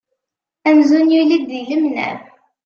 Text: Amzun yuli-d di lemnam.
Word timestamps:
Amzun 0.69 1.07
yuli-d 1.13 1.43
di 1.49 1.61
lemnam. 1.69 2.19